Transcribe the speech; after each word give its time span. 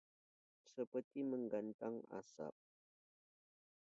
Seperti 0.75 1.19
menggantang 1.31 1.95
asap 2.19 2.53